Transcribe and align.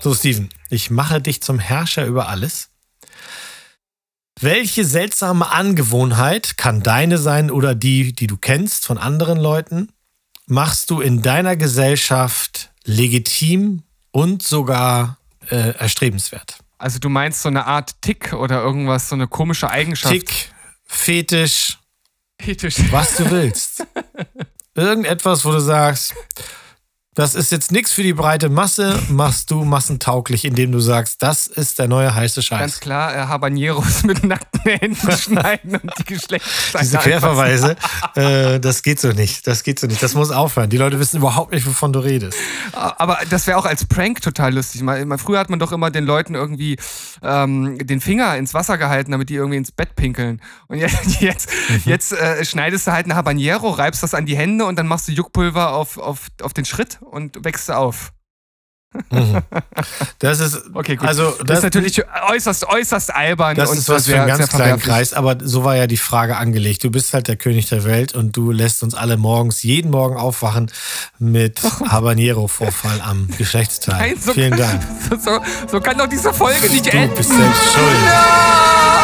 So, 0.00 0.14
Steven, 0.14 0.48
ich 0.70 0.90
mache 0.90 1.20
dich 1.20 1.42
zum 1.42 1.58
Herrscher 1.58 2.06
über 2.06 2.28
alles. 2.28 2.70
Welche 4.40 4.86
seltsame 4.86 5.50
Angewohnheit 5.50 6.56
kann 6.56 6.82
deine 6.82 7.18
sein 7.18 7.50
oder 7.50 7.74
die, 7.74 8.14
die 8.14 8.26
du 8.26 8.38
kennst 8.38 8.86
von 8.86 8.96
anderen 8.96 9.38
Leuten, 9.38 9.92
machst 10.46 10.90
du 10.90 11.02
in 11.02 11.20
deiner 11.20 11.56
Gesellschaft 11.56 12.70
legitim 12.84 13.82
und 14.12 14.42
sogar 14.42 15.18
äh, 15.50 15.74
erstrebenswert? 15.74 16.58
Also 16.78 16.98
du 16.98 17.10
meinst 17.10 17.42
so 17.42 17.50
eine 17.50 17.66
Art 17.66 18.00
Tick 18.00 18.32
oder 18.32 18.62
irgendwas, 18.62 19.10
so 19.10 19.14
eine 19.14 19.28
komische 19.28 19.68
Eigenschaft? 19.68 20.14
Tick, 20.14 20.52
Fetisch, 20.86 21.78
Fetisch. 22.40 22.76
was 22.90 23.16
du 23.16 23.30
willst. 23.30 23.86
Irgendetwas, 24.74 25.44
wo 25.44 25.52
du 25.52 25.60
sagst, 25.60 26.14
das 27.14 27.34
ist 27.34 27.50
jetzt 27.50 27.72
nichts 27.72 27.90
für 27.92 28.02
die 28.04 28.12
breite 28.12 28.48
Masse, 28.48 28.96
machst 29.08 29.50
du 29.50 29.64
massentauglich, 29.64 30.44
indem 30.44 30.70
du 30.70 30.78
sagst, 30.78 31.22
das 31.22 31.48
ist 31.48 31.78
der 31.80 31.88
neue 31.88 32.14
heiße 32.14 32.40
Scheiß. 32.40 32.60
Ganz 32.60 32.80
klar, 32.80 33.14
äh, 33.14 33.18
Habaneros 33.26 34.02
mit 34.04 34.22
nackten 34.22 34.60
Händen 34.62 35.10
schneiden 35.18 35.76
und 35.76 35.92
die 35.98 36.04
Geschlechtsteile 36.04 36.84
Diese 36.84 36.98
Querverweise, 36.98 37.76
äh, 38.14 38.60
das 38.60 38.82
geht 38.82 39.00
so 39.00 39.08
nicht. 39.08 39.46
Das 39.46 39.64
geht 39.64 39.80
so 39.80 39.86
nicht. 39.88 40.02
Das 40.02 40.14
muss 40.14 40.30
aufhören. 40.30 40.70
Die 40.70 40.76
Leute 40.76 41.00
wissen 41.00 41.16
überhaupt 41.16 41.52
nicht, 41.52 41.66
wovon 41.66 41.92
du 41.92 41.98
redest. 41.98 42.38
Aber 42.72 43.18
das 43.28 43.46
wäre 43.48 43.58
auch 43.58 43.66
als 43.66 43.86
Prank 43.86 44.22
total 44.22 44.54
lustig. 44.54 44.82
Mal, 44.82 45.04
mal, 45.04 45.18
früher 45.18 45.40
hat 45.40 45.50
man 45.50 45.58
doch 45.58 45.72
immer 45.72 45.90
den 45.90 46.04
Leuten 46.04 46.36
irgendwie 46.36 46.76
ähm, 47.22 47.76
den 47.78 48.00
Finger 48.00 48.36
ins 48.36 48.54
Wasser 48.54 48.78
gehalten, 48.78 49.10
damit 49.10 49.28
die 49.30 49.34
irgendwie 49.34 49.58
ins 49.58 49.72
Bett 49.72 49.96
pinkeln. 49.96 50.40
Und 50.68 50.78
jetzt, 50.78 51.20
jetzt, 51.20 51.50
Mhm. 51.68 51.82
jetzt 51.84 52.12
äh, 52.12 52.44
schneidest 52.44 52.86
du 52.86 52.92
halt 52.92 53.06
eine 53.06 53.16
Habanero, 53.16 53.70
reibst 53.70 54.02
das 54.02 54.14
an 54.14 54.26
die 54.26 54.36
Hände 54.36 54.64
und 54.64 54.78
dann 54.78 54.86
machst 54.86 55.08
du 55.08 55.12
Juckpulver 55.12 55.72
auf, 55.74 55.98
auf, 55.98 56.28
auf 56.42 56.52
den 56.52 56.64
Schritt 56.64 56.99
und 57.00 57.44
wächst 57.44 57.68
du 57.68 57.76
auf. 57.76 58.12
Das 60.18 60.40
ist, 60.40 60.62
Okay, 60.74 60.96
gut. 60.96 61.06
also, 61.06 61.30
das, 61.30 61.46
das, 61.46 61.58
ist 61.58 61.64
natürlich 61.64 62.02
äußerst, 62.28 62.66
äußerst 62.66 63.14
albern 63.14 63.54
das 63.54 63.72
ist 63.72 63.88
was 63.88 64.06
für 64.06 64.16
einen 64.18 64.26
ganz 64.26 64.48
kleinen. 64.48 64.80
Kreis, 64.80 65.12
aber 65.12 65.36
so 65.40 65.62
war 65.62 65.76
ja 65.76 65.86
die 65.86 65.96
Frage 65.96 66.36
angelegt. 66.36 66.82
Du 66.82 66.90
bist 66.90 67.14
halt 67.14 67.28
der 67.28 67.36
König 67.36 67.68
der 67.68 67.84
Welt 67.84 68.14
und 68.14 68.36
du 68.36 68.50
lässt 68.50 68.82
uns 68.82 68.94
alle 68.96 69.16
morgens, 69.16 69.62
jeden 69.62 69.92
Morgen 69.92 70.16
aufwachen 70.16 70.72
mit 71.20 71.62
Habanero-Vorfall 71.62 73.00
am 73.00 73.28
Geschlechtsteil. 73.38 73.96
Nein, 73.96 74.16
so, 74.20 74.32
Vielen 74.32 74.56
Dank. 74.56 74.82
So, 75.20 75.40
so 75.70 75.80
kann 75.80 75.98
doch 75.98 76.08
diese 76.08 76.32
Folge 76.32 76.68
nicht 76.68 76.86
Du 76.86 76.90
enden. 76.90 77.14
bist 77.14 77.30
selbst 77.30 77.72
schuld. 77.72 78.99